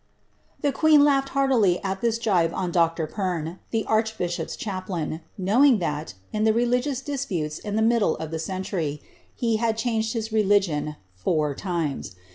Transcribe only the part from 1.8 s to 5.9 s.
at this gibe on Dr. Perne. the arrhbbhop'i chaplain, knowing